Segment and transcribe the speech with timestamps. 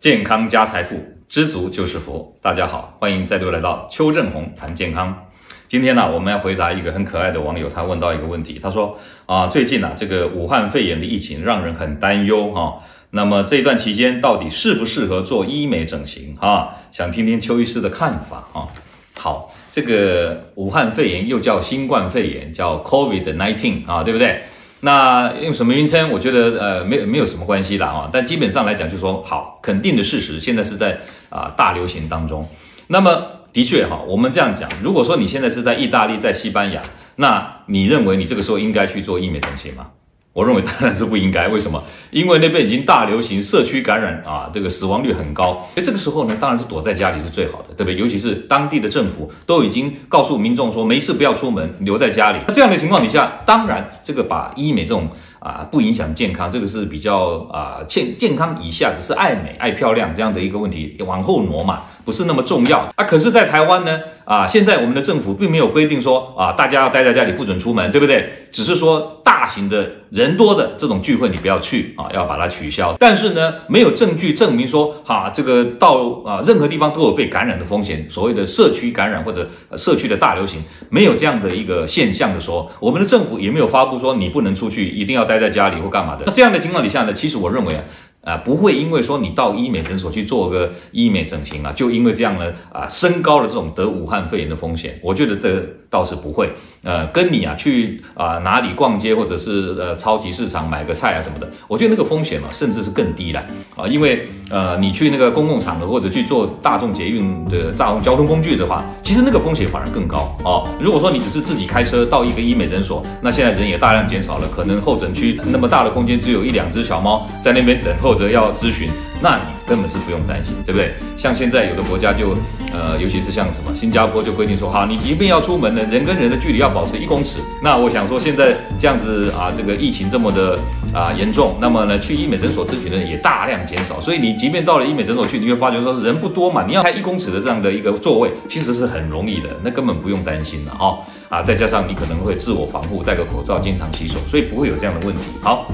[0.00, 0.94] 健康加财富，
[1.28, 2.32] 知足就是福。
[2.40, 5.26] 大家好，欢迎再度来到邱正红谈健康。
[5.66, 12.74] 今天呢，我们要回答一个很可爱的网友，他问到一个问题，他说啊，最近啊，这个武汉肺炎的疫情让人很担忧啊。
[13.10, 16.76] 那么这段期间到底适不适合做医美整形啊？
[16.92, 18.68] 想听听邱医师的看法啊。
[19.14, 24.42] 好，这个武汉肺炎又叫新冠肺炎，叫 COVID-19 啊，对不对？
[24.80, 26.10] 那用什么名称？
[26.12, 28.10] 我觉得呃，没有没有什么关系啦啊。
[28.12, 30.98] 但基本上来讲，就说好，肯定的事实，现在是在
[31.30, 32.48] 啊大流行当中。
[32.86, 36.80] 那么的确哈，我们这样讲，如果说你现在是在意大利、在西班牙，
[37.16, 39.88] 那你认为你这个时候应该去做医美整形吗？
[40.32, 41.82] 我认为当然是不应该，为什么？
[42.10, 45.66] 因为那边已经大流行，社区感染啊，这个死亡率很高。
[45.74, 47.96] 诶，这个时候呢，当然是躲在家里是最好的，对不对？
[47.96, 52.38] 尤其是当地的政府都已经告诉民众说，没事不要出门，留在家里。
[52.46, 55.08] 那这样的情况底下，当然这个把医美这种
[55.40, 63.04] 啊不影响健康，这个是比较啊健健康以下只是爱美爱漂亮这样的一个问题往后挪嘛，不是那么重要啊。
[63.04, 64.00] 可是，在台湾呢？
[64.24, 68.30] 啊，现在我们的政府并没有规定说啊，大家要待在家里不准出门，对不对？
[68.50, 72.94] 只是说大型的人多的这种聚会你不要去啊，要把它取消。
[72.98, 86.24] 但是呢，没有证据证明说哈、这个到啊任何地方都有被感染的风险，所谓的社区感染或者社区的大流行，没有这样的一个现象的时候，我们的政府也没有发布说你不能出去，一定要待在家里或干嘛的。
[86.26, 87.82] 那这样的情况底下呢，其实我认为啊。
[88.28, 94.98] 啊，不会因为说你到医美诊所去做个医美整形啊，就因为这样呢啊，升高了这种得武汉肺炎的风险。
[95.02, 96.50] 我觉得这倒是不会。
[96.82, 103.86] 呃，跟你啊去啊哪里逛街或者是呃超级市场买个菜啊什么的，我觉得那个风险嘛，甚至是更低了啊。
[103.86, 110.68] 因为呃你去那个公共场合或者去做大众捷运的大众交通工具的话，其实那个风险反而更高哦。
[110.80, 118.17] 如果说你只是自己开车到一个医美诊所，那现在人也大量减少了，可能候诊区那么大的空间只有一两只小猫在那边等候。
[118.18, 118.90] 则要咨询，
[119.22, 120.92] 那你根本是不用担心，对不对？
[121.16, 122.36] 像现在有的国家就，
[122.72, 127.38] 呃，尤其是像什么新加坡就规定说，哈，你即便要出门呢，人跟人的距离要保持一公尺。
[127.62, 130.58] 那我想说，现在这样子啊，这个疫情这么的
[130.92, 134.00] 啊严重，那么呢，去医美诊所咨询的人也大量减少。
[134.00, 140.98] 所以你即便到了医美诊所去，你会发觉说人不多嘛，你要开一公尺的这样的一个座位，其实是很容易的，那根本不用担心了哦。
[141.28, 145.22] 啊，再加上你可能会自我防护，戴个口罩，经常洗手，所以不会有这样的问题。
[145.42, 145.66] 好，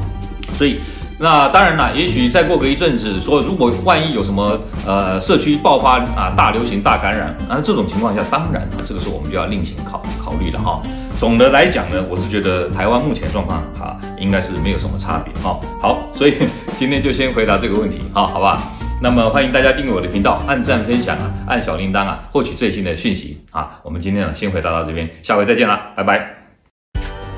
[0.57, 0.81] 所以。
[1.19, 10.83] 那当然了，也许再过个一阵子，说如果万一有什么呃社区爆发啊大流行大感染，那这种情况下，当然啊这个时候我们就要另行考考虑了哈。
[11.21, 15.59] 总的来讲呢，我是觉得台湾目前状况哈应该是没有什么差别哈。
[15.81, 16.35] 好，所以
[16.77, 18.61] 今天就先回答这个问题哈，好吧？
[19.01, 23.79] 那么欢迎大家订阅我的频道，按赞分享啊，按小铃铛啊，获取最新的讯息啊。
[23.83, 26.29] 我们今天呢先回答到这边，下回再见了，拜拜。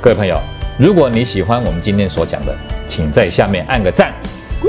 [0.00, 0.40] 各位朋友，
[0.78, 2.54] 如果你喜欢我们今天所讲的，
[2.86, 4.12] 请在下面按个赞。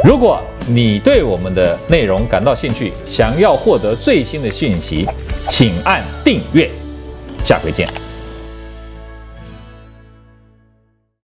[0.04, 5.08] 如果你对我们的内容感到兴趣，想要获得最新的讯息，
[5.50, 6.70] 请按订阅。
[7.44, 7.88] 下回见。